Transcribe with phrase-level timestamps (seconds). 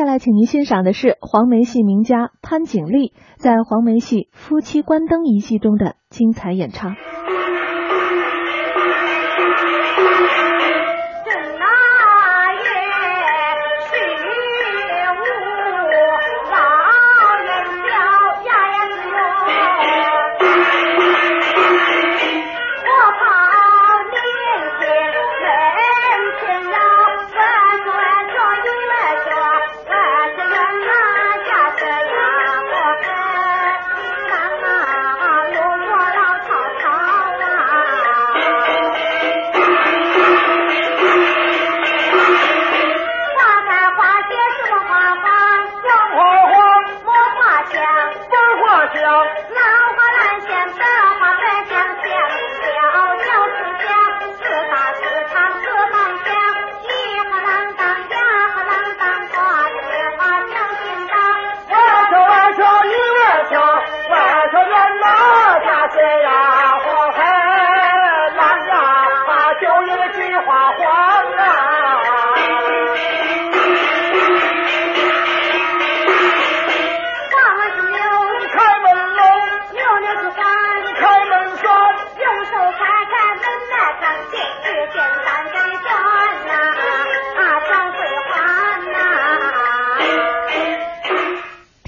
[0.00, 6.94] 下来，请您欣赏的是黄梅戏名家潘景丽在黄梅戏《夫妻关灯》一戏中的精彩演唱。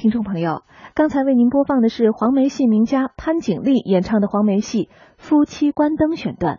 [0.03, 0.65] 听众朋友，
[0.97, 4.87] 刚才为您播放的是黄梅戏名家潘景丽演唱的黄梅戏
[5.17, 6.59] 《夫妻关灯》选段。